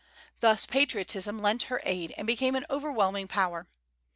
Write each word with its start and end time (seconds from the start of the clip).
Thus 0.39 0.65
patriotism 0.65 1.43
lent 1.43 1.61
her 1.69 1.79
aid, 1.83 2.11
and 2.17 2.25
became 2.25 2.55
an 2.55 2.65
overwhelming 2.71 3.27
power. 3.27 3.67